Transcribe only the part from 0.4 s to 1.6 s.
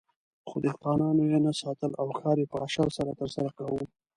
خو دهقانان یې نه